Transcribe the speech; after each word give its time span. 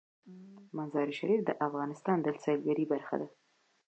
مزارشریف 0.77 1.41
د 1.45 1.51
افغانستان 1.67 2.17
د 2.21 2.27
سیلګرۍ 2.43 2.85
برخه 2.93 3.15
ده. 3.21 3.27